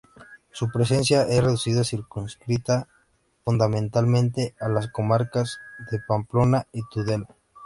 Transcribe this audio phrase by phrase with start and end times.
[0.51, 2.87] Su presencia es reducida, circunscrita
[3.45, 5.59] fundamentalmente a las comarcas
[5.91, 7.27] de Pamplona y Tudela.